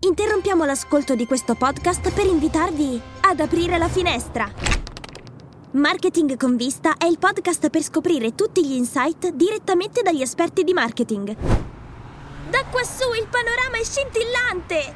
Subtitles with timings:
[0.00, 4.48] Interrompiamo l'ascolto di questo podcast per invitarvi ad aprire la finestra.
[5.72, 10.72] Marketing con vista è il podcast per scoprire tutti gli insight direttamente dagli esperti di
[10.72, 11.34] marketing.
[12.48, 14.94] Da quassù il panorama è scintillante!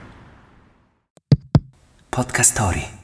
[2.08, 3.00] Podcast Story.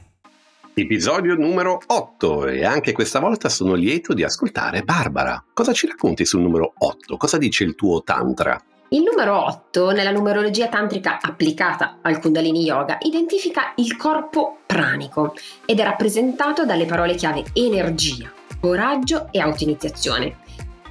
[0.75, 5.43] Episodio numero 8 e anche questa volta sono lieto di ascoltare Barbara.
[5.53, 7.17] Cosa ci racconti sul numero 8?
[7.17, 8.57] Cosa dice il tuo tantra?
[8.91, 15.79] Il numero 8 nella numerologia tantrica applicata al Kundalini Yoga identifica il corpo pranico ed
[15.79, 20.37] è rappresentato dalle parole chiave energia, coraggio e autoiniziazione.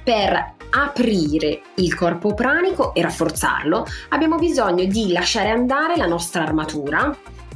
[0.01, 7.13] Per aprire il corpo pranico e rafforzarlo abbiamo bisogno di lasciare andare la nostra armatura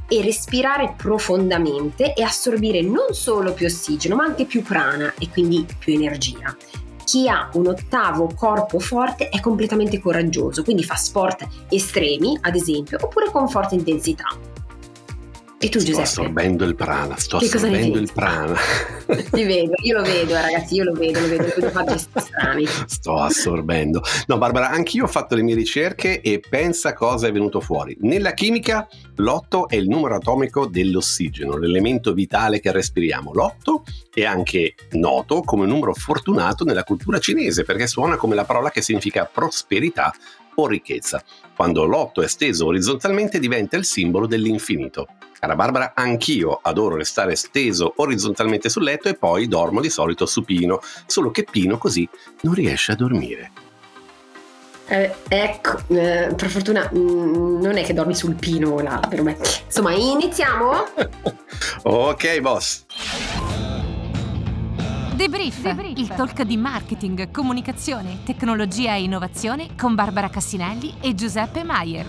[0.09, 5.65] e respirare profondamente e assorbire non solo più ossigeno ma anche più prana e quindi
[5.79, 6.53] più energia
[7.03, 12.97] chi ha un ottavo corpo forte è completamente coraggioso, quindi fa sport estremi, ad esempio,
[13.01, 14.52] oppure con forte intensità.
[15.63, 16.01] E tu, sto Giuseppe?
[16.01, 18.57] assorbendo il prana, sto Che assorbendo il prana.
[19.05, 22.65] Ti vedo, io lo vedo, ragazzi, io lo vedo, lo vedo, vedo fatti strani.
[22.85, 24.01] Sto assorbendo.
[24.27, 27.95] No, Barbara, anch'io ho fatto le mie ricerche e pensa cosa è venuto fuori.
[28.01, 33.31] Nella chimica, l'otto è il numero atomico dell'ossigeno, l'elemento vitale che respiriamo.
[33.33, 38.43] L'otto è anche noto come un numero fortunato nella cultura cinese perché suona come la
[38.43, 40.13] parola che significa prosperità
[40.55, 41.23] o ricchezza.
[41.55, 45.07] Quando l'otto è steso orizzontalmente diventa il simbolo dell'infinito.
[45.39, 50.43] Cara Barbara, anch'io adoro restare steso orizzontalmente sul letto e poi dormo di solito su
[50.43, 52.07] Pino, solo che Pino così
[52.41, 53.51] non riesce a dormire.
[54.85, 59.23] Eh, ecco, eh, per fortuna mm, non è che dormi sul pino l'albero.
[59.23, 59.37] beh.
[59.65, 60.85] Insomma, iniziamo?
[61.83, 62.85] ok, boss.
[65.15, 72.05] Debrief, il talk di marketing, comunicazione, tecnologia e innovazione con Barbara Cassinelli e Giuseppe Maier.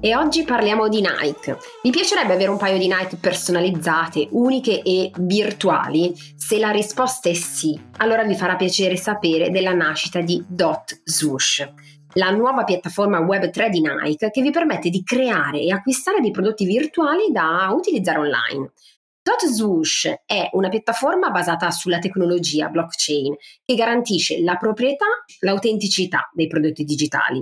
[0.00, 1.58] E oggi parliamo di Nike.
[1.82, 6.14] Vi piacerebbe avere un paio di Nike personalizzate, uniche e virtuali?
[6.36, 11.68] Se la risposta è sì, allora vi farà piacere sapere della nascita di Dot Swoosh,
[12.14, 16.30] la nuova piattaforma web 3 di Nike che vi permette di creare e acquistare dei
[16.30, 18.70] prodotti virtuali da utilizzare online.
[19.32, 23.34] Dot Swoosh è una piattaforma basata sulla tecnologia blockchain
[23.64, 25.06] che garantisce la proprietà,
[25.40, 27.38] l'autenticità dei prodotti digitali.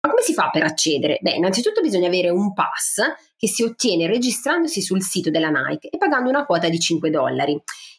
[0.00, 1.18] Ma come si fa per accedere?
[1.20, 3.02] Beh, innanzitutto bisogna avere un pass
[3.36, 7.56] che si ottiene registrandosi sul sito della Nike e pagando una quota di 5 dollari.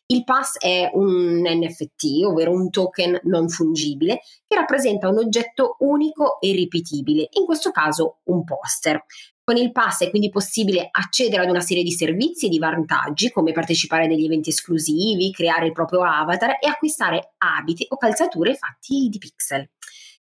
[0.07, 6.41] Il pass è un NFT, ovvero un token non fungibile, che rappresenta un oggetto unico
[6.41, 9.05] e ripetibile, in questo caso un poster.
[9.49, 13.31] Con il pass è quindi possibile accedere ad una serie di servizi e di vantaggi,
[13.31, 18.53] come partecipare a degli eventi esclusivi, creare il proprio avatar e acquistare abiti o calzature
[18.53, 19.67] fatti di pixel.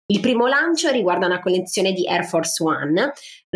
[0.06, 3.12] Il primo lancio riguarda una collezione di Air Force One,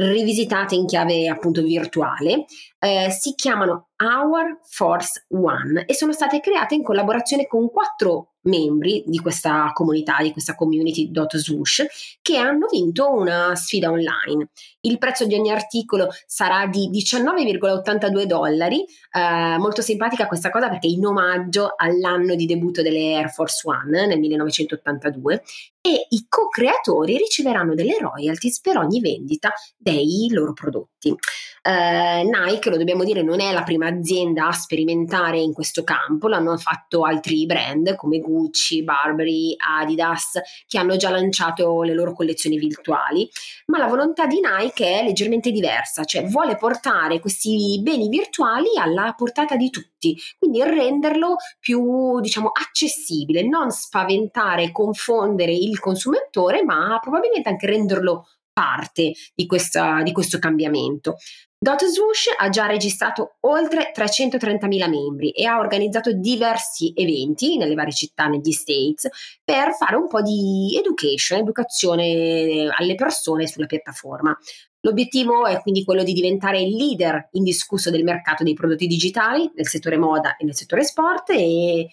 [0.09, 2.47] rivisitate in chiave appunto virtuale,
[2.79, 9.03] eh, si chiamano Our Force One e sono state create in collaborazione con quattro membri
[9.07, 11.85] di questa comunità, di questa community Swoosh,
[12.23, 14.49] che hanno vinto una sfida online.
[14.81, 18.83] Il prezzo di ogni articolo sarà di 19,82 dollari,
[19.13, 24.07] eh, molto simpatica questa cosa perché in omaggio all'anno di debutto delle Air Force One
[24.07, 25.43] nel 1982
[25.83, 29.53] e i co-creatori riceveranno delle royalties per ogni vendita
[29.91, 31.15] dei loro prodotti.
[31.63, 36.27] Eh, Nike, lo dobbiamo dire, non è la prima azienda a sperimentare in questo campo,
[36.27, 42.57] l'hanno fatto altri brand come Gucci, Burberry, Adidas, che hanno già lanciato le loro collezioni
[42.57, 43.29] virtuali,
[43.67, 49.13] ma la volontà di Nike è leggermente diversa, cioè vuole portare questi beni virtuali alla
[49.15, 56.99] portata di tutti, quindi renderlo più, diciamo, accessibile, non spaventare e confondere il consumatore, ma
[57.03, 58.27] probabilmente anche renderlo
[58.61, 61.17] parte di, questa, di questo cambiamento.
[61.63, 67.93] Dot Swoosh ha già registrato oltre 330.000 membri e ha organizzato diversi eventi nelle varie
[67.93, 69.09] città negli States
[69.45, 74.37] per fare un po' di education, educazione alle persone sulla piattaforma.
[74.81, 79.69] L'obiettivo è quindi quello di diventare il leader indiscusso del mercato dei prodotti digitali nel
[79.69, 81.89] settore moda e nel settore sport e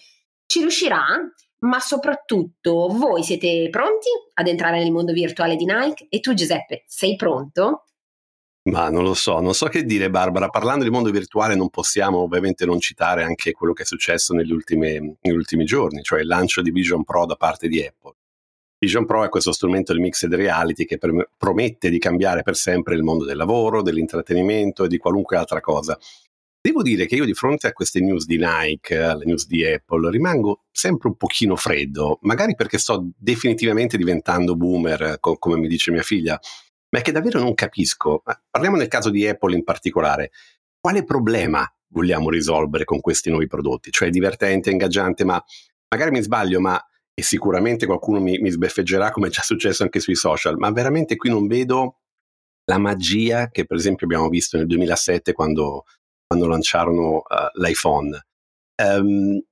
[0.46, 1.04] ci riuscirà,
[1.60, 6.06] ma soprattutto voi siete pronti ad entrare nel mondo virtuale di Nike?
[6.08, 7.84] E tu Giuseppe, sei pronto?
[8.68, 12.18] Ma non lo so, non so che dire Barbara, parlando di mondo virtuale non possiamo
[12.18, 16.26] ovviamente non citare anche quello che è successo negli ultimi, negli ultimi giorni, cioè il
[16.26, 18.14] lancio di Vision Pro da parte di Apple.
[18.78, 22.94] Vision Pro è questo strumento di mixed reality che per- promette di cambiare per sempre
[22.94, 25.98] il mondo del lavoro, dell'intrattenimento e di qualunque altra cosa.
[26.60, 30.10] Devo dire che io di fronte a queste news di Nike, alle news di Apple,
[30.10, 35.90] rimango sempre un pochino freddo, magari perché sto definitivamente diventando boomer, co- come mi dice
[35.92, 36.38] mia figlia,
[36.90, 38.22] ma è che davvero non capisco.
[38.50, 40.30] Parliamo nel caso di Apple in particolare.
[40.80, 43.90] Quale problema vogliamo risolvere con questi nuovi prodotti?
[43.90, 45.42] Cioè è divertente, ingaggiante, ma
[45.90, 46.82] magari mi sbaglio, ma
[47.18, 51.16] e sicuramente qualcuno mi, mi sbeffeggerà come è già successo anche sui social, ma veramente
[51.16, 52.02] qui non vedo
[52.66, 55.84] la magia che per esempio abbiamo visto nel 2007 quando,
[56.28, 58.26] quando lanciarono uh, l'iPhone.
[58.82, 59.42] Um,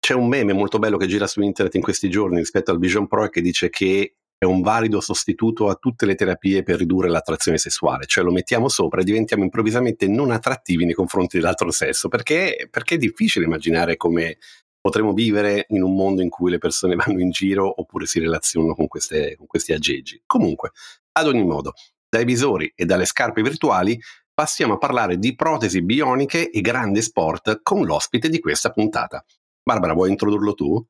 [0.00, 3.06] c'è un meme molto bello che gira su internet in questi giorni rispetto al Vision
[3.06, 7.56] Pro che dice che è un valido sostituto a tutte le terapie per ridurre l'attrazione
[7.56, 12.68] sessuale, cioè lo mettiamo sopra e diventiamo improvvisamente non attrattivi nei confronti dell'altro sesso, perché,
[12.70, 14.36] perché è difficile immaginare come
[14.78, 18.74] potremo vivere in un mondo in cui le persone vanno in giro oppure si relazionano
[18.74, 20.20] con, queste, con questi aggeggi.
[20.26, 20.72] Comunque,
[21.12, 21.72] ad ogni modo,
[22.06, 23.98] dai visori e dalle scarpe virtuali
[24.34, 29.24] passiamo a parlare di protesi bioniche e grande sport con l'ospite di questa puntata.
[29.62, 30.84] Barbara, vuoi introdurlo tu?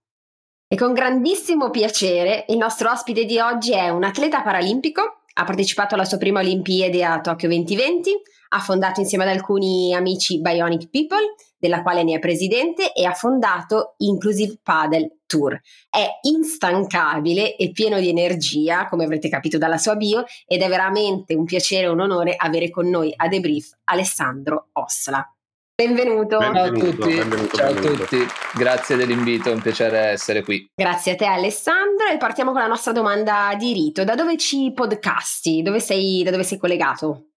[0.67, 5.95] E con grandissimo piacere il nostro ospite di oggi è un atleta paralimpico, ha partecipato
[5.95, 8.11] alla sua prima Olimpiade a Tokyo 2020,
[8.49, 13.13] ha fondato insieme ad alcuni amici Bionic People, della quale ne è presidente, e ha
[13.13, 15.61] fondato Inclusive Paddle Tour.
[15.91, 21.35] È instancabile e pieno di energia, come avrete capito dalla sua bio, ed è veramente
[21.35, 25.29] un piacere e un onore avere con noi a debrief Alessandro Ossola.
[25.77, 26.39] Benvenuto.
[26.39, 26.79] benvenuto.
[26.79, 27.15] Ciao a tutti.
[27.17, 28.03] Benvenuto, Ciao benvenuto.
[28.03, 28.27] a tutti.
[28.55, 30.71] Grazie dell'invito, è un piacere essere qui.
[30.73, 34.05] Grazie a te Alessandro e partiamo con la nostra domanda di rito.
[34.05, 35.63] Da dove ci podcasti?
[35.63, 37.31] Dove sei, da dove sei collegato?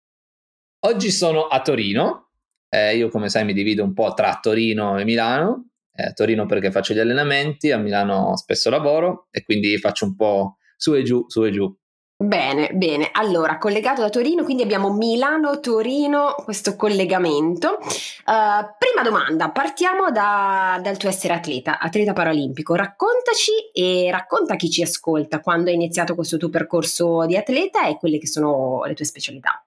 [0.85, 2.29] Oggi sono a Torino,
[2.69, 5.69] eh, io come sai mi divido un po' tra Torino e Milano,
[6.05, 10.57] a Torino perché faccio gli allenamenti, a Milano spesso lavoro e quindi faccio un po'
[10.75, 11.75] su e giù, su e giù.
[12.19, 13.09] Bene, bene.
[13.11, 17.77] Allora, collegato da Torino, quindi abbiamo Milano-Torino, questo collegamento.
[17.77, 22.73] Uh, prima domanda, partiamo da, dal tuo essere atleta, atleta paralimpico.
[22.73, 27.97] Raccontaci e racconta chi ci ascolta quando hai iniziato questo tuo percorso di atleta e
[27.97, 29.63] quelle che sono le tue specialità.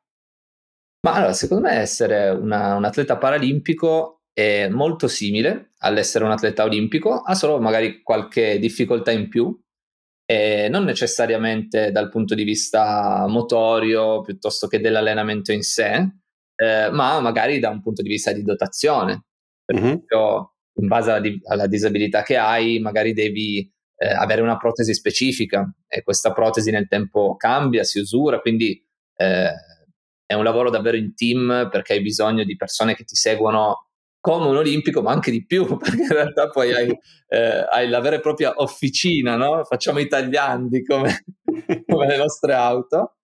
[1.06, 6.64] Ma allora, secondo me essere una, un atleta paralimpico è molto simile all'essere un atleta
[6.64, 9.58] olimpico, ha solo magari qualche difficoltà in più,
[10.24, 16.08] e non necessariamente dal punto di vista motorio piuttosto che dell'allenamento in sé,
[16.54, 19.24] eh, ma magari da un punto di vista di dotazione.
[19.64, 19.84] Per mm-hmm.
[19.84, 24.94] esempio, in base alla, di- alla, disabilità che hai, magari devi eh, avere una protesi
[24.94, 28.80] specifica e questa protesi nel tempo cambia, si usura, quindi
[29.16, 29.50] eh,
[30.24, 33.89] è un lavoro davvero in team perché hai bisogno di persone che ti seguono
[34.20, 38.00] come un olimpico, ma anche di più, perché in realtà poi hai, eh, hai la
[38.00, 39.64] vera e propria officina, no?
[39.64, 41.24] Facciamo i tagliandi come,
[41.86, 43.16] come le nostre auto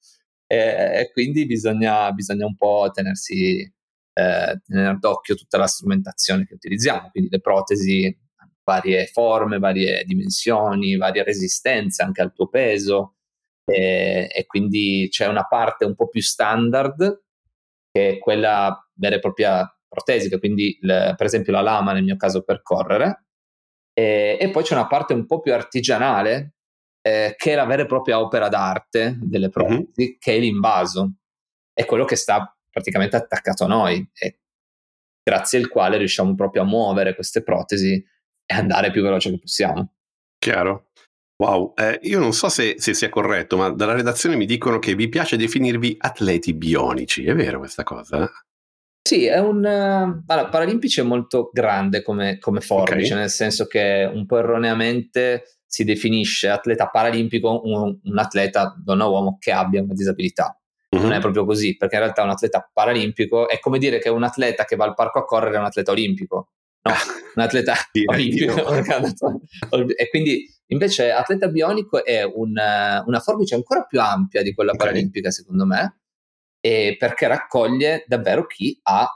[0.47, 6.55] e, e quindi bisogna, bisogna, un po' tenersi, eh, tenere d'occhio tutta la strumentazione che
[6.55, 8.19] utilizziamo, quindi le protesi
[8.65, 13.17] varie forme, varie dimensioni, varie resistenze anche al tuo peso,
[13.65, 17.23] e, e quindi c'è una parte un po' più standard
[17.91, 22.17] che è quella vera e propria protesica, quindi le, per esempio la lama nel mio
[22.17, 23.27] caso per correre,
[23.93, 26.57] e, e poi c'è una parte un po' più artigianale
[27.07, 30.11] eh, che è la vera e propria opera d'arte delle protesi, mm-hmm.
[30.19, 31.13] che è l'invaso,
[31.73, 34.41] è quello che sta praticamente attaccato a noi e
[35.23, 39.93] grazie al quale riusciamo proprio a muovere queste protesi e andare più veloce che possiamo.
[40.39, 40.91] Chiaro.
[41.39, 44.95] Wow, eh, io non so se, se, sia corretto, ma dalla redazione mi dicono che
[44.95, 48.31] vi piace definirvi atleti bionici, è vero questa cosa?
[49.07, 49.59] Sì, è un...
[49.59, 53.19] Uh, allora, Paralimpici è molto grande come, come forbice, okay.
[53.19, 59.53] nel senso che un po' erroneamente si definisce atleta paralimpico un, un atleta donna-uomo che
[59.53, 60.59] abbia una disabilità.
[60.95, 61.05] Mm-hmm.
[61.05, 64.25] Non è proprio così, perché in realtà un atleta paralimpico è come dire che un
[64.25, 66.49] atleta che va al parco a correre è un atleta olimpico.
[66.83, 66.93] No,
[67.37, 67.75] un atleta
[68.13, 68.55] olimpico.
[69.97, 74.89] e quindi Invece atleta bionico è un, una forbice ancora più ampia di quella okay.
[74.89, 75.99] paralimpica, secondo me,
[76.99, 79.09] perché raccoglie davvero chi ha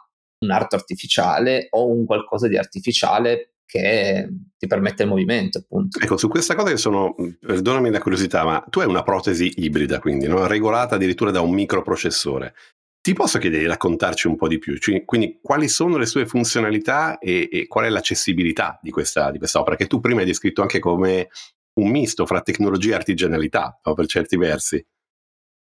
[0.44, 4.28] un'arte artificiale o un qualcosa di artificiale che
[4.58, 6.00] ti permette il movimento, appunto.
[6.00, 10.00] Ecco, su questa cosa che sono, perdonami la curiosità, ma tu hai una protesi ibrida,
[10.00, 10.44] quindi no?
[10.48, 12.54] regolata addirittura da un microprocessore.
[13.00, 14.76] Ti posso chiedere di raccontarci un po' di più?
[14.76, 19.38] Cioè, quindi, quali sono le sue funzionalità e, e qual è l'accessibilità di questa, di
[19.38, 19.76] questa, opera?
[19.76, 21.28] Che tu prima hai descritto anche come
[21.74, 23.94] un misto fra tecnologia e artigianalità, no?
[23.94, 24.84] per certi versi.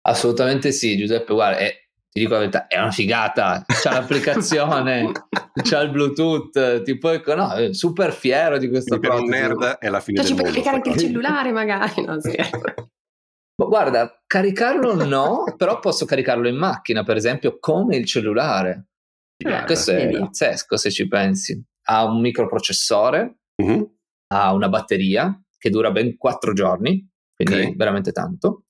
[0.08, 1.34] Assolutamente sì, Giuseppe.
[1.34, 1.74] Guarda, è,
[2.10, 3.64] ti dico la verità, è una figata.
[3.68, 5.12] C'è l'applicazione,
[5.62, 6.82] c'è il Bluetooth.
[6.84, 9.10] Ti puoi, no, super fiero di questa cosa.
[9.10, 10.52] Per un nerd è la fine cioè, del mondo.
[10.52, 12.04] Ci puoi caricare anche il cellulare, magari.
[13.60, 18.86] No, Guarda, caricarlo no, però posso caricarlo in macchina, per esempio, come il cellulare.
[19.44, 20.20] Eh, Questo è vedi?
[20.20, 21.62] pazzesco se ci pensi.
[21.90, 23.86] Ha un microprocessore, Mhm.
[24.34, 27.76] ha una batteria che dura ben 4 giorni, quindi Ok.
[27.76, 28.66] veramente tanto.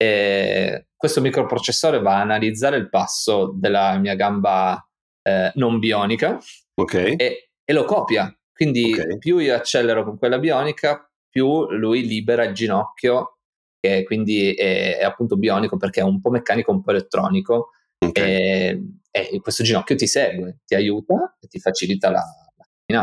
[0.00, 4.80] E questo microprocessore va a analizzare il passo della mia gamba
[5.22, 6.38] eh, non bionica
[6.76, 6.94] Ok.
[6.94, 8.32] e, e lo copia.
[8.52, 9.18] Quindi Ok.
[9.18, 13.38] più io accelero con quella bionica, più lui libera il ginocchio,
[13.80, 17.70] che quindi è, è appunto bionico perché è un po' meccanico, un po' elettronico.
[18.04, 18.18] ok.
[18.18, 22.22] E, e questo ginocchio ti segue, ti aiuta e ti facilita la.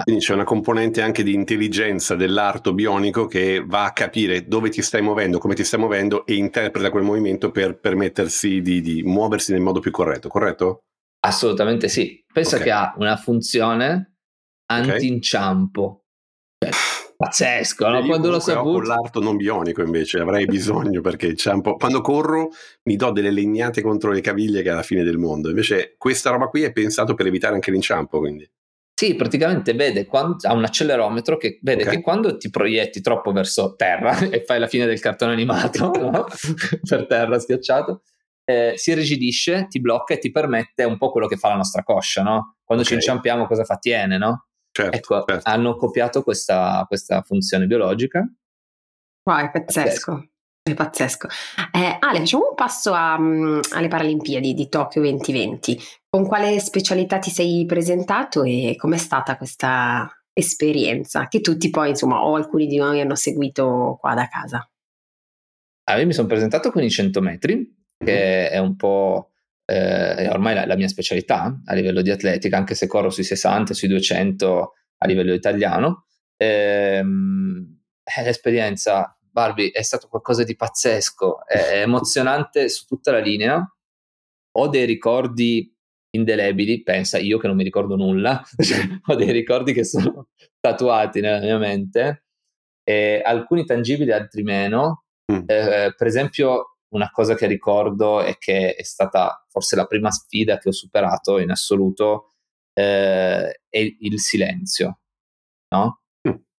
[0.03, 4.81] Quindi c'è una componente anche di intelligenza dell'arto bionico che va a capire dove ti
[4.81, 9.51] stai muovendo, come ti stai muovendo e interpreta quel movimento per permettersi di, di muoversi
[9.51, 10.79] nel modo più corretto, corretto?
[11.19, 12.23] Assolutamente sì.
[12.33, 12.63] Pensa Ok.
[12.63, 14.15] che ha una funzione
[14.71, 16.05] anti-inciampo.
[16.57, 16.73] Cioè,
[17.15, 17.99] pazzesco, no?
[17.99, 18.79] Io Quando l'ho saputo...
[18.79, 21.75] con l'arto non bionico invece avrei bisogno perché c'è un po'...
[21.75, 22.49] quando corro
[22.85, 25.49] mi do delle legnate contro le caviglie che è la fine del mondo.
[25.49, 28.49] Invece questa roba qui è pensato per evitare anche l'inciampo, quindi.
[28.97, 31.89] Sì, praticamente vede quando, ha un accelerometro che vede Ok.
[31.89, 36.25] che quando ti proietti troppo verso terra e fai la fine del cartone animato no?
[36.87, 38.03] per terra schiacciato,
[38.45, 41.83] eh, si irrigidisce, ti blocca e ti permette un po' quello che fa la nostra
[41.83, 42.55] coscia, no?
[42.63, 42.99] Quando ci Ok.
[43.01, 43.75] inciampiamo cosa fa?
[43.77, 44.47] Tiene, no?
[44.71, 45.49] Certo, Ecco, certo.
[45.49, 48.25] hanno copiato questa, questa funzione biologica.
[49.23, 50.29] Wow, è pazzesco.
[50.67, 51.27] È pazzesco.
[51.71, 55.79] Eh, Ale, facciamo un passo a, mm, alle Paralimpiadi di Tokyo 2020.
[56.09, 61.27] Con quale specialità ti sei presentato e com'è stata questa esperienza?
[61.27, 64.67] Che tutti poi, insomma, o alcuni di noi hanno seguito qua da casa.
[65.83, 69.33] Ah, io mi sono presentato con i 100 metri, che è un po'
[69.65, 73.23] eh, è ormai la, la mia specialità a livello di atletica, anche se corro sui
[73.23, 76.07] 60, sui 200 a livello italiano.
[76.35, 77.03] Eh,
[78.23, 83.61] l'esperienza, Barbie, è stato qualcosa di pazzesco, è, emozionante su tutta la linea.
[84.57, 85.69] Ho dei ricordi
[86.11, 90.29] indelebili, pensa io che non mi ricordo nulla, cioè, ho dei ricordi che sono
[90.61, 92.27] tatuati nella mia mente,
[92.81, 95.03] e alcuni tangibili, altri meno.
[95.29, 95.43] Mm.
[95.47, 100.59] Eh, per esempio, una cosa che ricordo è che è stata forse la prima sfida
[100.59, 102.35] che ho superato in assoluto
[102.73, 104.99] eh, è il silenzio,
[105.75, 106.03] no?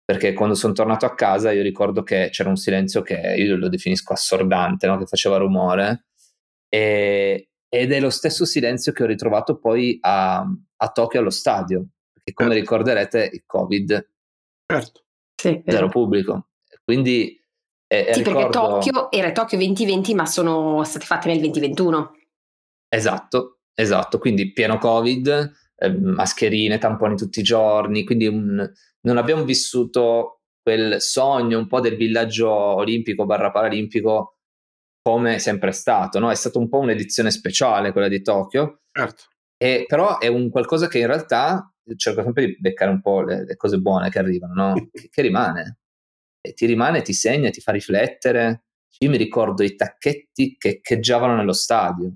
[0.07, 3.69] Perché quando sono tornato a casa io ricordo che c'era un silenzio che io lo
[3.69, 4.97] definisco assordante, no?
[4.99, 6.07] che faceva rumore,
[6.69, 10.47] e- ed è lo stesso silenzio che ho ritrovato poi a,
[10.77, 12.63] a Tokyo allo stadio, perché come Certo.
[12.63, 14.09] ricorderete il Covid
[14.73, 15.05] Certo.
[15.35, 16.51] Sì, zero pubblico,
[16.85, 17.39] quindi
[17.89, 22.13] eh, Sì, perché ricordo- Tokyo era Tokyo 2020, ma sono state fatte nel 2021.
[22.89, 28.73] Esatto, esatto, quindi pieno Covid, eh, mascherine, tamponi tutti i giorni, quindi un-
[29.07, 34.39] non abbiamo vissuto quel sogno un po' del villaggio olimpico barra paralimpico
[35.01, 36.31] come è sempre stato, no?
[36.31, 39.23] È stata un po' un'edizione speciale quella di Tokyo, Certo.
[39.57, 43.45] e, però è un qualcosa che in realtà cerco sempre di beccare un po' le,
[43.45, 44.75] le cose buone che arrivano, no?
[44.91, 45.79] che, che rimane.
[46.41, 48.65] E ti rimane, ti segna, ti fa riflettere.
[48.99, 52.13] Io mi ricordo i tacchetti che echeggiavano nello stadio.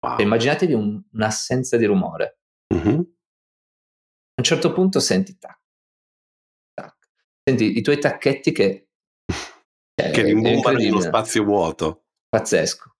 [0.00, 0.16] Wow.
[0.16, 2.40] Cioè, immaginatevi un- un'assenza di rumore.
[2.74, 2.90] Mhm.
[2.98, 5.57] A un certo punto senti tac.
[7.48, 8.88] Senti i tuoi tacchetti che...
[9.98, 12.02] cioè, Che è rimbombano nello spazio vuoto.
[12.28, 12.92] Pazzesco.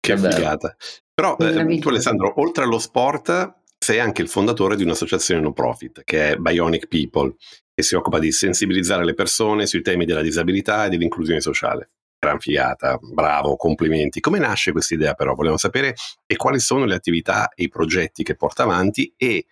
[0.00, 0.34] Che Davvero.
[0.34, 0.76] figata.
[1.14, 6.02] Però eh, tu Alessandro, oltre allo sport, sei anche il fondatore di un'associazione no profit
[6.02, 7.36] che è Bionic People,
[7.72, 11.90] che si occupa di sensibilizzare le persone sui temi della disabilità e dell'inclusione sociale.
[12.18, 14.18] Gran figata, bravo, complimenti.
[14.18, 15.34] Come nasce questa idea però?
[15.34, 15.94] Vogliamo sapere
[16.26, 19.46] e quali sono le attività e i progetti che porta avanti e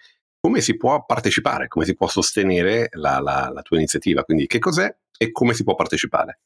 [0.44, 4.24] come si può partecipare, come si può sostenere la, la- la tua iniziativa.
[4.24, 6.40] Quindi che cos'è e come si può partecipare?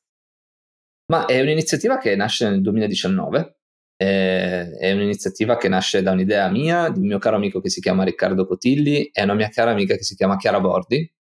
[1.10, 3.56] Ma è un'iniziativa che nasce nel 2019,
[3.96, 7.80] eh, è un'iniziativa che nasce da un'idea mia, di un mio caro amico che si
[7.80, 11.12] chiama Riccardo Cotilli e una mia cara amica che si chiama Chiara Bordi.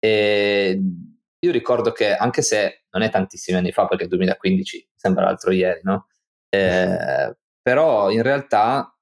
[0.00, 0.82] E
[1.38, 5.52] io ricordo che anche se non è tantissimi anni fa, perché il 2015 sembra l'altro
[5.52, 6.08] ieri, no?
[6.48, 8.95] Eh, però in realtà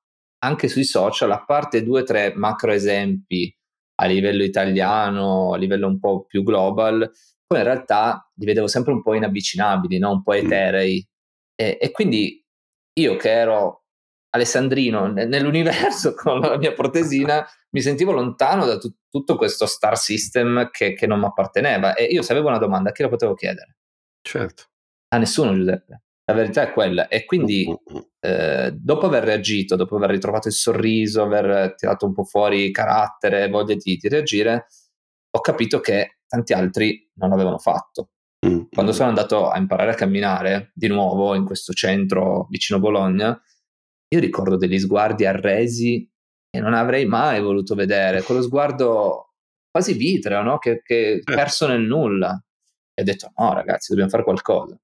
[0.44, 3.54] anche sui social, a parte due o tre macro esempi
[3.96, 7.10] a livello italiano, a livello un po' più global,
[7.46, 10.10] poi in realtà li vedevo sempre un po' inavvicinabili, no?
[10.10, 11.06] un po' eterei.
[11.54, 12.44] E, e quindi
[12.98, 13.84] io che ero
[14.30, 19.96] alessandrino ne- nell'universo con la mia protesina, mi sentivo lontano da tut- tutto questo star
[19.96, 21.94] system che, che non mi apparteneva.
[21.94, 23.76] E io se avevo una domanda, a chi la potevo chiedere?
[24.20, 24.64] Certo.
[25.08, 26.02] A nessuno, Giuseppe.
[26.26, 27.08] La verità è quella.
[27.08, 28.00] E quindi Mm, mm, mm.
[28.20, 33.48] eh, dopo aver reagito, dopo aver ritrovato il sorriso, aver tirato un po' fuori carattere,
[33.48, 34.66] voglia di, di reagire,
[35.30, 38.10] ho capito che tanti altri non l'avevano fatto.
[38.46, 43.38] Mm, Quando sono andato a imparare a camminare di nuovo in questo centro vicino Bologna,
[44.08, 46.08] io ricordo degli sguardi arresi
[46.50, 49.32] che non avrei mai voluto vedere, quello sguardo
[49.70, 50.58] quasi vitreo, no?
[50.58, 51.22] che, che Eh.
[51.24, 52.40] perso nel nulla.
[52.94, 54.78] E ho detto, no ragazzi, dobbiamo fare qualcosa.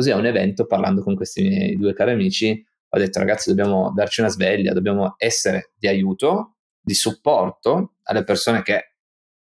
[0.00, 3.92] Così a un evento, parlando con questi miei due cari amici, ho detto, ragazzi, dobbiamo
[3.94, 8.94] darci una sveglia, dobbiamo essere di aiuto, di supporto alle persone che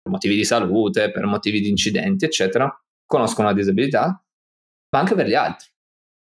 [0.02, 2.70] per motivi di salute, per motivi di incidenti, eccetera,
[3.06, 4.22] conoscono la disabilità,
[4.90, 5.70] ma anche per gli altri.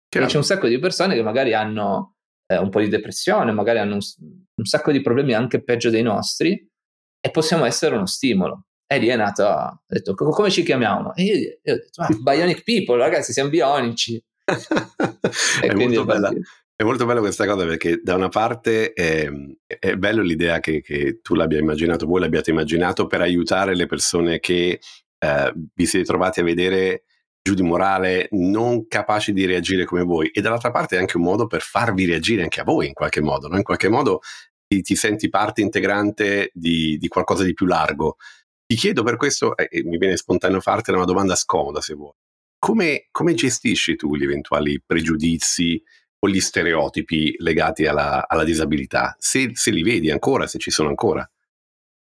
[0.09, 2.15] Perché c'è un sacco di persone che magari hanno
[2.47, 4.01] eh, un po' di depressione, magari hanno un,
[4.55, 6.67] un, sacco di problemi anche peggio dei nostri
[7.19, 8.69] e possiamo essere uno stimolo.
[8.87, 11.15] E lì è nato, ho detto, come ci chiamiamo?
[11.15, 14.23] E io, io ho detto, ah, Bionic People, ragazzi, siamo bionici.
[15.61, 16.31] è, molto bella,
[16.75, 19.27] è molto bella questa cosa perché da una parte è,
[19.65, 24.39] è bello l'idea che, che, tu l'abbia immaginato, voi l'abbiate immaginato per aiutare le persone
[24.39, 24.79] che
[25.17, 27.05] eh, vi siete trovati a vedere
[27.41, 31.23] giù di morale, non capaci di reagire come voi, e dall'altra parte è anche un
[31.23, 33.57] modo per farvi reagire anche a voi in qualche modo, no?
[33.57, 34.21] in qualche modo
[34.67, 38.17] ti, ti senti parte integrante di, di, qualcosa di più largo.
[38.67, 42.13] Ti chiedo per questo, e eh, mi viene spontaneo fartela una domanda scomoda se vuoi,
[42.57, 45.81] come, come gestisci tu gli eventuali pregiudizi
[46.19, 49.15] o gli stereotipi legati alla, alla disabilità?
[49.19, 51.29] Se, se, li vedi ancora, se ci sono ancora?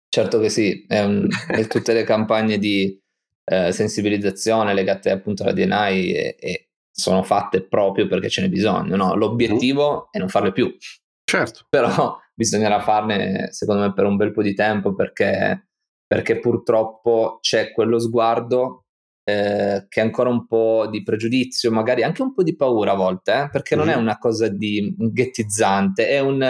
[0.09, 2.99] Certo che sì, è un, è tutte le campagne di
[3.45, 8.97] eh, sensibilizzazione legate appunto alla DNI e, e, sono fatte proprio perché ce n'è bisogno.
[8.97, 9.15] No?
[9.15, 10.11] L'obiettivo mm.
[10.11, 10.75] è non farle più.
[11.23, 11.65] Certo.
[11.69, 15.68] Però bisognerà farne, secondo me, per un bel po' di tempo perché,
[16.09, 18.85] perché purtroppo c'è quello sguardo
[19.23, 22.95] eh, che è ancora un po' di pregiudizio, magari anche un po' di paura a
[22.95, 23.49] volte, eh?
[23.51, 23.77] perché mm.
[23.77, 26.41] non è una cosa di ghettizzante, è, un,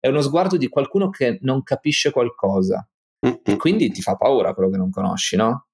[0.00, 2.84] è uno sguardo di qualcuno che non capisce qualcosa.
[3.24, 3.36] Mm-hmm.
[3.44, 5.68] E quindi ti fa paura quello che non conosci, no?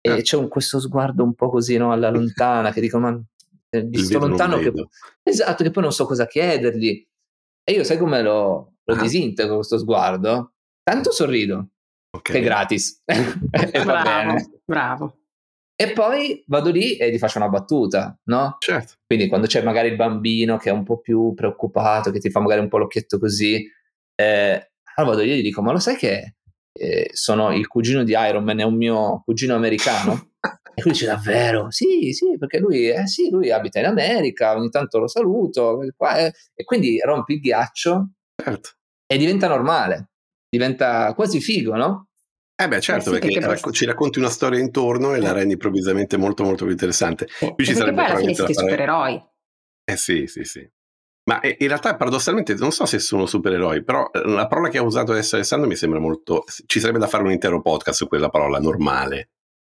[0.00, 0.22] E Eh.
[0.22, 3.20] c'è un, questo sguardo un po' così no, alla lontana che dico, ma
[3.70, 4.72] eh, di sto lontano che,
[5.24, 7.04] esatto, che poi non so cosa chiedergli.
[7.64, 9.00] E io sai come lo, lo Ah.
[9.02, 10.52] disintegro questo sguardo?
[10.84, 11.70] Tanto sorrido,
[12.16, 12.32] Ok.
[12.32, 13.02] che è gratis.
[13.06, 14.50] e va bravo, bene.
[14.64, 15.18] bravo.
[15.78, 18.56] E poi vado lì e gli faccio una battuta, no?
[18.58, 18.94] Certo.
[19.06, 22.40] Quindi quando c'è magari il bambino che è un po' più preoccupato, che ti fa
[22.40, 23.62] magari un po' l'occhietto così,
[24.14, 26.36] eh, allora vado lì e gli dico, ma lo sai che
[26.72, 30.30] eh, sono il cugino di Iron Man, è un mio cugino americano?
[30.78, 31.70] E lui dice, davvero?
[31.70, 36.18] Sì, sì, perché lui, eh, sì, lui abita in America, ogni tanto lo saluto, qua,
[36.18, 36.34] eh.
[36.52, 38.72] e quindi rompi il ghiaccio certo.
[39.06, 40.10] e diventa normale,
[40.50, 42.05] diventa quasi figo, no?
[42.58, 45.32] Eh beh, certo, Eh sì, perché, perché ci racconti una storia intorno e la Eh.
[45.34, 47.26] rendi improvvisamente molto molto più interessante.
[47.28, 47.52] Sì.
[47.52, 49.26] Qui ci Perché sarebbe poi alla fine siete fare- supereroi.
[49.84, 50.70] Eh sì, sì, sì.
[51.28, 54.78] Ma eh, in realtà paradossalmente non so se sono supereroi, però eh, la parola che
[54.78, 56.44] ha usato adesso Alessandro mi sembra molto...
[56.66, 59.30] Ci sarebbe da fare un intero podcast su quella parola, normale,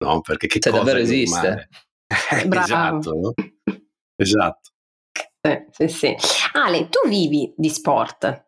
[0.04, 0.20] no?
[0.20, 1.68] Perché che Cioè, cosa davvero esiste?
[2.32, 3.32] Eh, esatto, no?
[4.16, 4.70] Esatto.
[5.40, 6.14] Eh, sì, sì.
[6.52, 8.45] Ale, tu vivi di sport,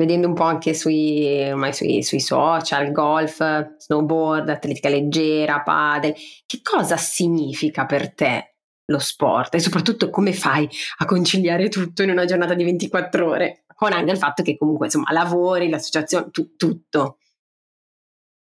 [0.00, 6.14] vedendo un po' anche sui, ormai sui, sui social, golf, snowboard, atletica leggera, padel.
[6.46, 8.54] Che cosa significa per te
[8.86, 9.54] lo sport?
[9.54, 10.66] E soprattutto come fai
[10.98, 13.64] a conciliare tutto in una giornata di 24 ore?
[13.74, 17.18] Con anche il fatto che comunque insomma lavori, l'associazione, tu- tutto.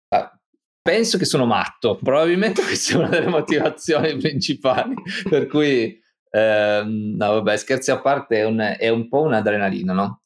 [0.09, 0.37] Ah,
[0.83, 4.95] Penso che sono matto, probabilmente questa è una delle motivazioni principali,
[5.29, 5.99] per cui,
[6.31, 10.24] ehm, no vabbè, scherzi a parte, è un, è un po' un'adrenalina, no?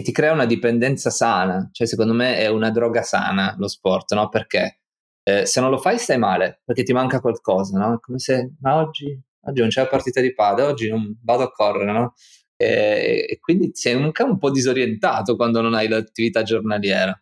[0.00, 4.14] Che ti crea una dipendenza sana, cioè secondo me è una droga sana lo sport,
[4.14, 4.30] no?
[4.30, 4.80] Perché
[5.22, 7.96] eh, se non lo fai stai male, perché ti manca qualcosa, no?
[7.96, 11.42] È come se, ma oggi, oggi non c'è la partita di padel, oggi non vado
[11.42, 12.14] a correre, no?
[12.56, 17.14] E, e quindi sei anche un po' disorientato quando non hai l'attività giornaliera.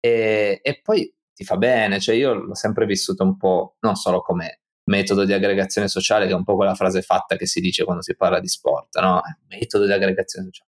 [0.00, 4.22] E, e poi ti fa bene, cioè io l'ho sempre vissuto un po' non solo
[4.22, 7.84] come metodo di aggregazione sociale, che è un po' quella frase fatta che si dice
[7.84, 9.20] quando si parla di sport, no?
[9.48, 10.70] Metodo di aggregazione sociale.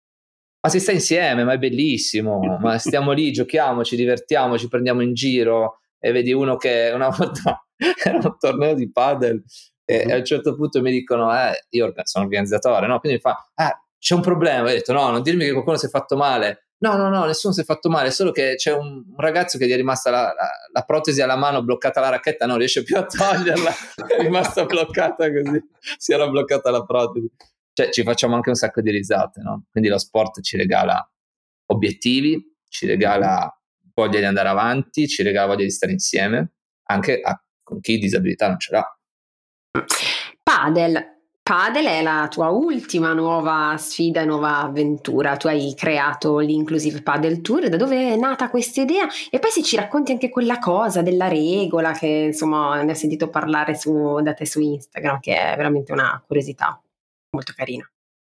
[0.60, 5.02] Ma si sta insieme, ma è bellissimo, ma stiamo lì, giochiamo, ci divertiamo, ci prendiamo
[5.02, 7.66] in giro e vedi uno che una volta
[8.04, 9.44] era un torneo di padel
[9.86, 10.12] e Mhm.
[10.12, 13.00] a un certo punto mi dicono, eh, io sono organizzatore, no?
[13.00, 14.64] Quindi mi fa, ah, c'è un problema.
[14.64, 16.68] Ho detto, no, non dirmi che qualcuno si è fatto male.
[16.80, 19.66] No, no, no, nessuno si è fatto male, solo che c'è un, un ragazzo che
[19.66, 22.98] gli è rimasta la, la- la protesi alla mano bloccata la racchetta, non riesce più
[22.98, 23.72] a toglierla,
[24.18, 25.60] è rimasta bloccata così,
[25.98, 27.32] si era bloccata la protesi.
[27.78, 29.66] Cioè, ci facciamo anche un sacco di risate, no?
[29.70, 31.08] Quindi lo sport ci regala
[31.68, 33.56] obiettivi, ci regala
[33.94, 36.54] voglia di andare avanti, ci regala voglia di stare insieme,
[36.90, 38.98] anche a- con chi disabilità non ce l'ha.
[40.42, 41.18] Padel.
[41.44, 45.38] Padel è la tua ultima nuova sfida, nuova avventura.
[45.38, 47.70] Tu hai creato l'Inclusive Padel Tour.
[47.70, 49.06] Da dove è nata questa idea?
[49.30, 53.30] E poi se ci racconti anche quella cosa della regola che insomma ne ho sentito
[53.30, 56.82] parlare su, da te su Instagram, che è veramente una curiosità
[57.32, 57.90] molto carina.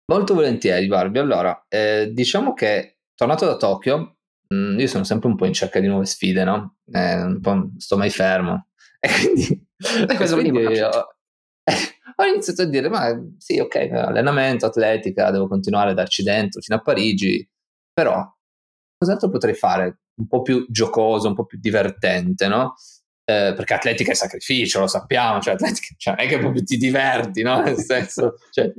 [0.06, 1.20] Molto volentieri, Barbie.
[1.20, 4.16] Allora, eh, diciamo che tornato da Tokyo,
[4.48, 6.76] mh, io sono sempre un po' in cerca di nuove sfide, no?
[6.92, 8.68] Eh, un po' sto mai fermo.
[9.84, 10.90] E quindi, Questo quindi ho,
[12.16, 16.78] ho iniziato a dire, ma sì, ok, allenamento, atletica, devo continuare a darci dentro fino
[16.78, 17.46] a Parigi,
[17.92, 18.26] però
[18.96, 19.98] cos'altro potrei fare?
[20.14, 22.74] Un po' più giocoso, un po' più divertente, no?
[23.26, 26.76] Eh, perché atletica è sacrificio, lo sappiamo, cioè atletica cioè, non è che proprio ti
[26.76, 27.62] diverti, no?
[27.62, 28.70] Nel senso, cioè,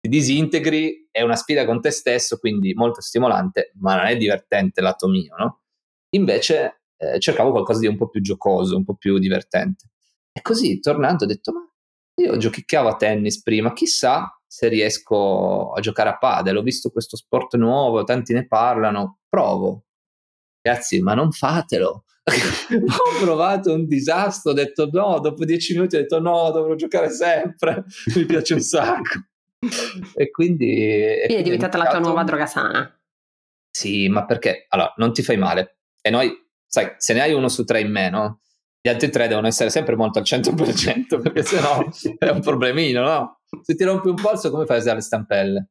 [0.00, 4.80] ti disintegri, è una sfida con te stesso, quindi molto stimolante, ma non è divertente
[4.80, 5.60] lato mio, no?
[6.14, 9.90] Invece eh, cercavo qualcosa di un po' più giocoso, un po' più divertente.
[10.32, 11.60] E così, tornando, ho detto, ma
[12.22, 17.16] io giochicchiavo a tennis prima, chissà se riesco a giocare a padel, ho visto questo
[17.16, 19.84] sport nuovo, tanti ne parlano, provo.
[20.60, 22.03] Ragazzi, ma non fatelo.
[22.30, 27.10] ho provato un disastro, ho detto no, dopo dieci minuti ho detto no, dovrò giocare
[27.10, 27.84] sempre,
[28.16, 29.24] mi piace un sacco.
[30.14, 30.72] e quindi...
[30.74, 32.98] E quindi è diventata la tua nuova droga sana.
[33.70, 34.66] Sì, ma perché?
[34.68, 35.78] Allora, non ti fai male.
[36.00, 36.32] E noi,
[36.66, 38.40] sai, se ne hai uno su tre in meno,
[38.80, 41.82] gli altri tre devono essere sempre molto al 100% perché sennò
[42.18, 43.40] è un problemino, no?
[43.62, 45.68] Se ti rompi un polso, come fai a usare le stampelle?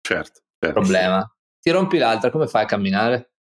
[0.00, 0.40] Certo.
[0.58, 0.80] certo.
[0.80, 1.30] Problema.
[1.60, 3.32] Ti rompi l'altra, come fai a camminare?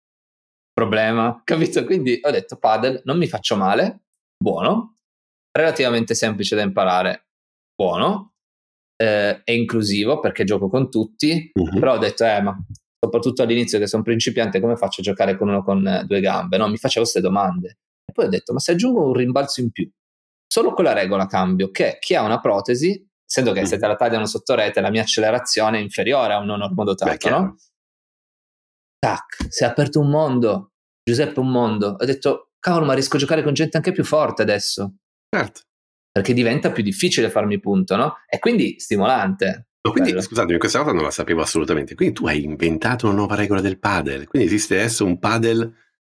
[0.75, 1.41] Problema.
[1.45, 1.85] Capito?
[1.85, 4.07] Quindi ho detto padel, non mi faccio male,
[4.37, 4.97] buono,
[5.57, 7.29] relativamente semplice da imparare,
[7.75, 8.33] buono,
[8.97, 11.79] eh, è inclusivo perché gioco con tutti, uh-huh.
[11.79, 12.57] però ho detto, eh, ma
[12.99, 16.57] soprattutto all'inizio che sono principiante, come faccio a giocare con uno con due gambe?
[16.57, 17.79] No, mi facevo queste domande.
[18.05, 19.89] E poi ho detto, ma se aggiungo un rimbalzo in più,
[20.47, 23.65] solo quella regola cambio, che chi ha una protesi, essendo che mm.
[23.65, 27.29] se te la tagliano sotto rete, la mia accelerazione è inferiore a un non ormodotato,
[27.29, 27.57] no?
[29.05, 31.97] Tac, si è aperto un mondo, Giuseppe un mondo.
[32.01, 34.95] Ho detto, cavolo, ma riesco a giocare con gente anche più forte adesso.
[35.29, 35.61] Certo.
[36.11, 38.15] Perché diventa più difficile farmi punto, no?
[38.27, 39.67] E quindi stimolante.
[39.83, 41.95] No, quindi, scusatemi, questa cosa non la sapevo assolutamente.
[41.95, 44.27] Quindi tu hai inventato una nuova regola del padel.
[44.27, 45.71] Quindi esiste adesso un padel,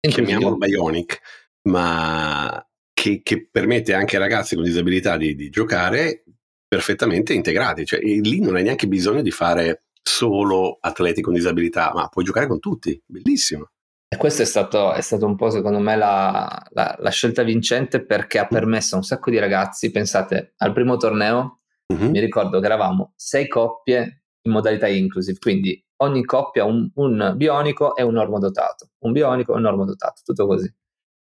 [0.01, 1.21] chiamiamolo Bionic,
[1.69, 6.25] ma che, che, permette anche ai ragazzi con disabilità di, di giocare
[6.69, 7.87] perfettamente integrati.
[7.87, 12.47] Cioè, lì non hai neanche bisogno di fare solo atleti con disabilità, ma puoi giocare
[12.47, 13.03] con tutti.
[13.05, 13.71] Bellissimo.
[14.07, 18.05] E questo è stato, è stato un po', secondo me, la, la, la, scelta vincente
[18.05, 18.55] perché ha mm.
[18.55, 22.11] permesso a un sacco di ragazzi, pensate, al primo torneo, uh-huh.
[22.11, 27.97] mi ricordo che eravamo sei coppie in modalità inclusive, quindi ogni coppia un, un bionico
[27.97, 30.73] e un normodotato, un bionico e un normodotato, tutto così.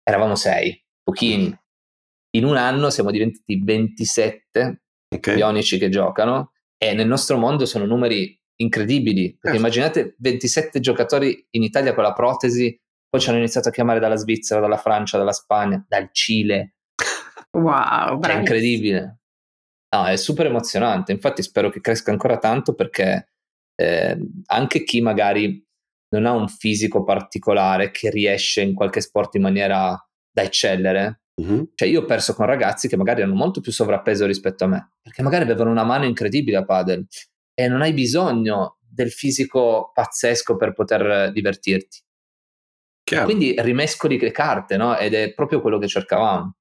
[0.03, 1.57] Eravamo sei, pochini.
[2.37, 4.83] In un anno siamo diventati 27
[5.15, 5.35] okay.
[5.35, 9.37] bionici che giocano e nel nostro mondo sono numeri incredibili.
[9.39, 9.61] Perché eh.
[9.61, 14.17] immaginate 27 giocatori in Italia con la protesi, poi ci hanno iniziato a chiamare dalla
[14.17, 16.75] Svizzera, dalla Francia, dalla Spagna, dal Cile.
[17.57, 19.21] Wow, è incredibile.
[19.95, 21.13] No, è super emozionante.
[21.13, 23.31] Infatti, spero che cresca ancora tanto perché
[23.75, 25.65] eh, anche chi magari
[26.11, 29.99] non ha un fisico particolare che riesce in qualche sport in maniera
[30.31, 31.23] da eccellere.
[31.41, 31.71] Uh-huh.
[31.75, 34.91] Cioè, io ho perso con ragazzi che magari hanno molto più sovrappeso rispetto a me,
[35.01, 37.07] perché magari avevano una mano incredibile a padel
[37.59, 41.99] e non hai bisogno del fisico pazzesco per poter divertirti.
[43.25, 44.97] Quindi rimescoli le carte, no?
[44.97, 46.57] Ed è proprio quello che cercavamo.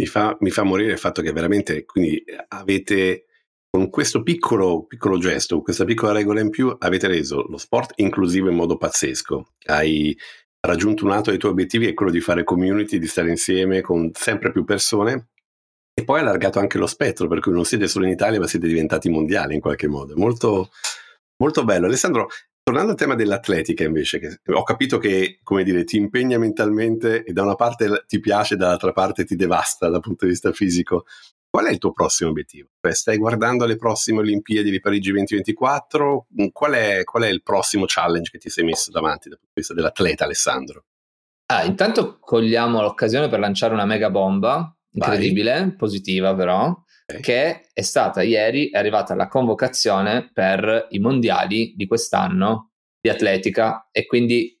[0.00, 3.24] Mi fa, mi fa morire il fatto che veramente quindi avete
[3.68, 7.94] con questo piccolo, piccolo gesto, con questa piccola regola in più, avete reso lo sport
[7.96, 9.54] inclusivo in modo pazzesco.
[9.66, 10.16] Hai
[10.60, 14.10] raggiunto un altro dei tuoi obiettivi, è quello di fare community, di stare insieme con
[14.14, 15.30] sempre più persone
[15.98, 18.46] e poi ha allargato anche lo spettro, per cui non siete solo in Italia, ma
[18.46, 20.14] siete diventati mondiali in qualche modo.
[20.16, 20.70] Molto,
[21.38, 21.86] molto bello.
[21.86, 22.28] Alessandro,
[22.62, 27.32] tornando al tema dell'atletica invece, che ho capito che, come dire, ti impegna mentalmente e
[27.32, 31.04] da una parte ti piace, dall'altra parte ti devasta dal punto di vista fisico.
[31.50, 32.68] Qual è il tuo prossimo obiettivo?
[32.80, 36.28] Cioè, stai guardando le prossime Olimpiadi di Parigi 2024?
[36.52, 39.60] Qual è, qual è il prossimo challenge che ti sei messo davanti dal punto di
[39.62, 40.84] vista dell'atleta, Alessandro?
[41.46, 45.76] Ah, intanto cogliamo l'occasione per lanciare una mega bomba incredibile, Vai.
[45.76, 46.68] positiva però,
[47.06, 47.20] okay.
[47.20, 53.88] che è stata ieri, è arrivata la convocazione per i mondiali di quest'anno di atletica
[53.92, 54.60] e quindi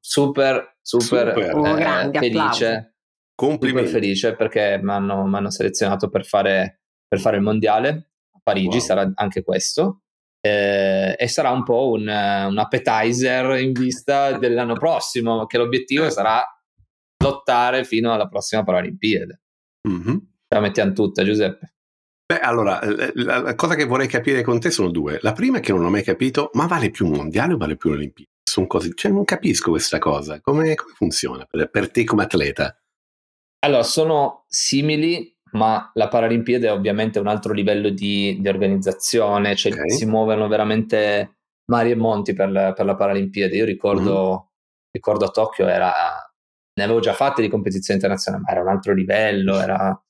[0.00, 1.54] super, super, super.
[1.54, 2.94] Oh, grande, felice.
[3.34, 3.88] Complimenti.
[3.88, 8.84] Super felice perché mi hanno selezionato per fare, per fare il mondiale a Parigi, wow.
[8.84, 10.02] sarà anche questo.
[10.40, 16.42] Eh, e sarà un po' un, un appetizer in vista dell'anno prossimo, che l'obiettivo sarà
[17.22, 19.40] lottare fino alla prossima Paralimpiade.
[19.86, 20.16] Mm-hmm.
[20.48, 21.74] La mettiamo tutta, Giuseppe.
[22.30, 22.80] Beh, allora,
[23.14, 25.18] la, la, cosa che vorrei capire con te sono due.
[25.22, 27.76] La prima è che non ho mai capito, ma vale più un mondiale o vale
[27.76, 28.30] più un'Olimpiade?
[28.42, 30.38] Sono cose, cioè non capisco questa cosa.
[30.42, 32.78] Come, come funziona per, per, te come atleta?
[33.60, 39.72] Allora, sono simili, ma la Paralimpiade è ovviamente un altro livello di, di organizzazione, cioè
[39.72, 39.88] okay.
[39.88, 41.38] si muovono veramente
[41.70, 43.56] mari e monti per la, per la Paralimpiade.
[43.56, 44.36] Io ricordo mm-hmm.
[44.90, 45.92] ricordo a Tokyo era,
[46.78, 50.00] ne avevo già fatte di competizione internazionale, ma era un altro livello, era,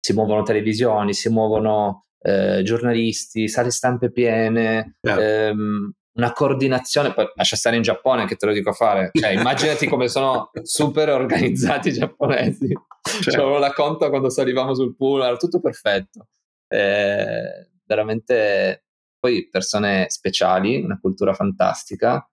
[0.00, 5.20] si muovono televisioni, si muovono eh, giornalisti, sale stampe piene, Certo.
[5.20, 9.30] ehm, una coordinazione, poi lascia stare in Giappone che te lo dico a fare, cioè
[9.30, 12.68] immaginati come sono super organizzati i giapponesi,
[13.02, 13.30] Certo.
[13.30, 16.28] C'avevo la conta quando salivamo sul pool, era tutto perfetto.
[16.68, 18.84] Eh, veramente
[19.18, 22.24] poi persone speciali, una cultura fantastica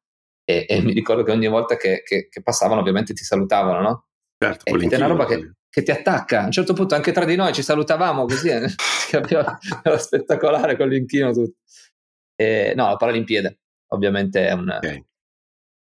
[0.49, 4.05] e, e mi ricordo che ogni volta che, che- che passavano ovviamente ti salutavano, no?
[4.43, 6.41] Certo, E è una roba che, che ti attacca.
[6.41, 8.61] A un certo punto anche tra di noi ci salutavamo così, eh,
[9.83, 11.57] era spettacolare con l'inchino tutto.
[12.35, 13.59] E, no, la Paralimpiade
[13.89, 15.07] ovviamente è un Ok.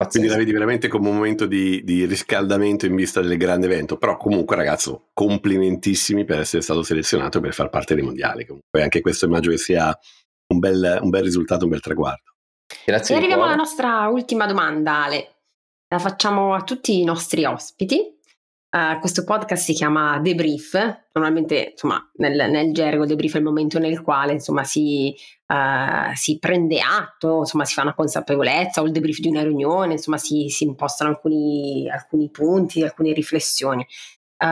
[0.10, 3.98] Quindi la vedi veramente come un momento di, di riscaldamento in vista del grande evento.
[3.98, 8.46] Però comunque, ragazzo, complimentissimi per essere stato selezionato per far parte dei mondiali.
[8.46, 9.98] Comunque anche questo immagino che sia
[10.48, 12.33] un bel, un bel risultato, un bel traguardo.
[12.86, 15.36] Grazie E arriviamo alla nostra ultima domanda, Ale.
[15.88, 18.14] La facciamo a tutti i nostri ospiti.
[18.76, 20.74] Eh, questo podcast si chiama Debrief.
[21.14, 26.40] Normalmente, insomma, nel, nel gergo debrief è il momento nel quale insomma, si, eh, si
[26.40, 30.50] prende atto, insomma, si fa una consapevolezza o il debrief di una riunione, insomma, si,
[30.50, 33.86] si impostano alcuni, alcuni punti, alcune riflessioni.
[34.38, 34.48] Eh,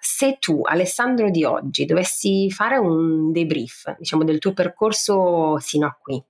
[0.00, 5.96] se tu, Alessandro di oggi, dovessi fare un debrief, diciamo, del tuo percorso sino a
[5.96, 6.20] qui,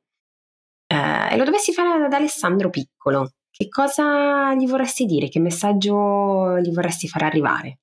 [1.13, 5.29] eh, e lo dovessi fare ad Alessandro piccolo, che cosa gli vorresti dire?
[5.29, 7.81] Che messaggio gli vorresti far arrivare?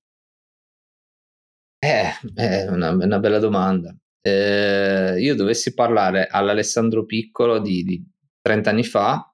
[1.80, 3.96] Eh, è una, è una bella domanda.
[4.22, 8.04] Eh, io dovessi parlare all'Alessandro Piccolo di, di
[8.42, 9.32] 30 anni fa,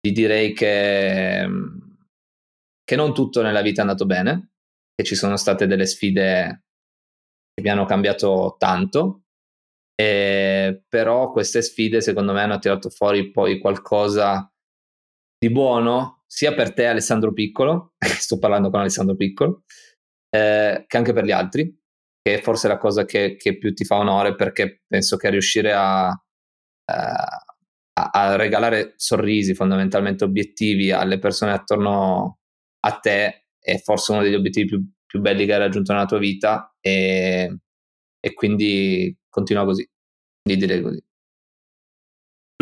[0.00, 1.78] gli direi che, mm,
[2.84, 4.50] che non tutto nella vita è andato bene,
[4.94, 6.64] che ci sono state delle sfide
[7.54, 9.21] che mi hanno cambiato tanto,
[10.02, 14.52] eh, però queste sfide secondo me hanno tirato fuori poi qualcosa
[15.38, 19.62] di buono, sia per te Alessandro Piccolo, sto parlando con Alessandro Piccolo,
[20.28, 21.72] eh, che anche per gli altri,
[22.20, 25.72] che è forse la cosa che, che più ti fa onore perché penso che riuscire
[25.72, 32.38] a, eh, a, a regalare sorrisi, fondamentalmente obiettivi alle persone attorno
[32.80, 36.18] a te è forse uno degli obiettivi più, più belli che hai raggiunto nella tua
[36.18, 37.58] vita e,
[38.18, 39.88] e quindi continua così,
[40.42, 41.02] quindi direi così.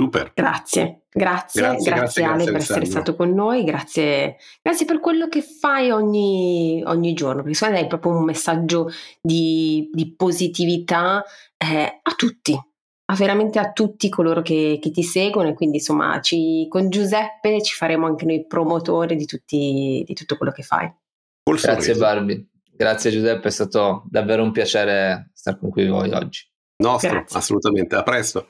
[0.01, 0.33] Super.
[0.35, 4.99] Grazie, grazie, Grazie, grazie, grazie, Ale grazie, per essere stato con noi, grazie, grazie per
[4.99, 8.91] quello che fai ogni, ogni giorno, perché secondo me è proprio un messaggio
[9.21, 11.23] di, di positività
[11.59, 12.59] eh, a tutti,
[13.05, 17.61] a veramente a tutti coloro che, che ti seguono e quindi insomma ci- con Giuseppe
[17.63, 20.91] ci faremo anche noi promotori di, tutti, di tutto quello che fai.
[21.43, 22.01] Col Grazie sorriso.
[22.01, 26.50] Barbie, grazie Giuseppe, è stato davvero un piacere stare con qui voi oggi.
[26.81, 27.39] Nostro, Grazie.
[27.39, 27.95] assolutamente.
[27.95, 28.49] A presto.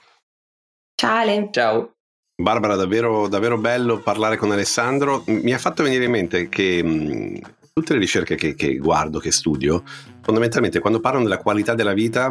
[0.94, 1.48] Ciao Ale!
[1.50, 1.92] Ciao.
[2.40, 5.24] Barbara, davvero, davvero bello parlare con Alessandro.
[5.26, 7.40] Mi ha fatto venire in mente che mh,
[7.72, 9.82] tutte le ricerche che, che guardo, che studio,
[10.22, 12.30] fondamentalmente quando parlano della qualità della vita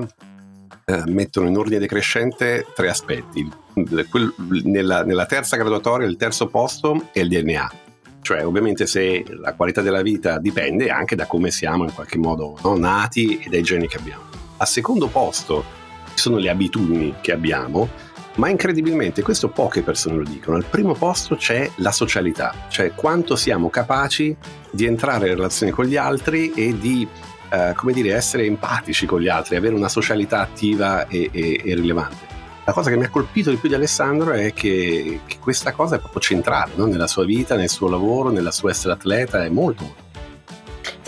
[0.86, 3.48] eh, mettono in ordine decrescente tre aspetti.
[3.76, 4.34] Il- quel-
[4.64, 7.72] nella, nella terza graduatoria il terzo posto è il DNA.
[8.22, 12.58] Cioè, ovviamente, se la qualità della vita dipende anche da come siamo in qualche modo
[12.64, 14.24] no, nati e dai geni che abbiamo.
[14.58, 15.78] Al secondo posto
[16.20, 17.90] sono le abitudini che abbiamo,
[18.36, 20.58] ma incredibilmente questo poche persone lo dicono.
[20.58, 24.36] Al primo posto c'è la socialità, cioè quanto siamo capaci
[24.72, 27.08] di entrare in relazione con gli altri e di,
[27.50, 31.76] eh, come dire, essere empatici con gli altri, avere una socialità attiva e, e- e
[31.76, 32.28] rilevante.
[32.64, 35.96] La cosa che mi ha colpito di più di Alessandro è che, che questa cosa
[35.96, 36.86] è proprio centrale no?
[36.86, 40.09] nella sua vita, nel suo lavoro, nella sua essere atleta, è molto, molto.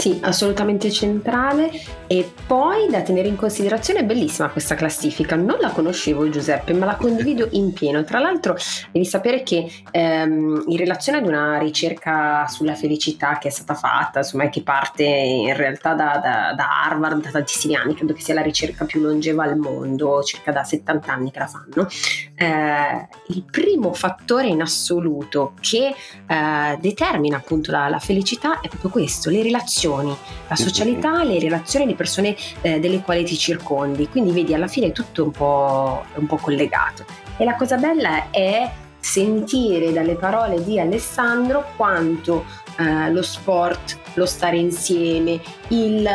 [0.01, 1.69] Sì, assolutamente centrale.
[2.07, 6.85] E poi da tenere in considerazione è bellissima questa classifica, non la conoscevo Giuseppe ma
[6.85, 8.57] la condivido in pieno, tra l'altro
[8.91, 14.19] devi sapere che ehm, in relazione ad una ricerca sulla felicità che è stata fatta,
[14.19, 18.33] insomma che parte in realtà da, da- da Harvard da tantissimi anni, credo che sia
[18.33, 21.87] la ricerca più longeva al mondo, circa da 70 anni che la fanno,
[22.35, 25.95] eh, il primo fattore in assoluto che
[26.27, 31.85] eh, determina appunto la, la felicità è proprio questo, le relazioni, la socialità, le relazioni
[31.85, 34.07] di persone eh, delle quali ti circondi.
[34.07, 37.05] Quindi vedi, alla fine è tutto un po', un po' collegato.
[37.37, 42.45] E la cosa bella è sentire dalle parole di Alessandro quanto
[42.77, 46.07] eh, lo sport, lo stare insieme, il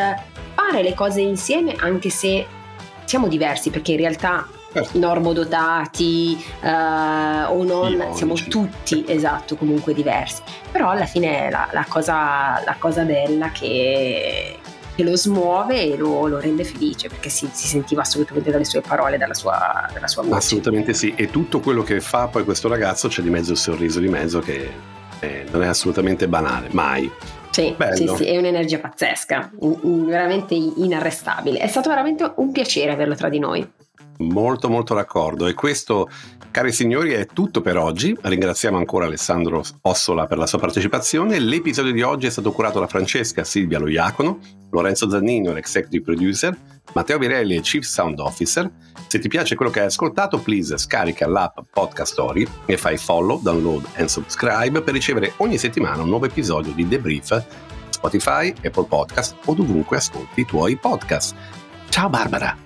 [0.67, 2.47] fare le cose insieme anche se
[3.05, 4.99] siamo diversi perché in realtà Certo.
[4.99, 8.17] normodotati eh, o non Bionici.
[8.17, 14.59] siamo tutti esatto comunque diversi però alla fine la, la cosa, la cosa bella che,
[14.95, 18.83] che lo smuove e lo, lo rende felice perché si, si sentiva assolutamente dalle sue
[18.83, 22.69] parole dalla sua, dalla sua voce Assolutamente sì, e tutto quello che fa poi questo
[22.69, 27.11] ragazzo c'è di mezzo il sorriso di mezzo che Eh, non è assolutamente banale, mai.
[27.51, 31.59] Sì, sì, sì, è un'energia pazzesca, veramente inarrestabile.
[31.59, 33.67] È stato veramente un piacere averlo tra di noi.
[34.19, 36.09] Molto molto d'accordo e questo
[36.51, 41.93] cari signori è tutto per oggi, ringraziamo ancora Alessandro Ossola per la sua partecipazione, l'episodio
[41.93, 44.39] di oggi è stato curato da Francesca Silvia Loiacono,
[44.71, 46.57] Lorenzo Zannino l'executive producer,
[46.95, 48.71] Matteo Virelli chief sound officer,
[49.07, 53.41] se ti piace quello che hai ascoltato please scarica l'app Podcast Story e fai follow,
[53.43, 57.45] download e subscribe per ricevere ogni settimana un nuovo episodio di The Brief
[57.91, 61.35] Spotify, Apple Podcast o dovunque ascolti i tuoi podcast.
[61.89, 62.66] Ciao Barbara!